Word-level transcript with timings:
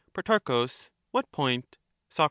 Pro. 0.13 0.67
What 1.11 1.31
point? 1.31 1.77
Soc. 2.09 2.19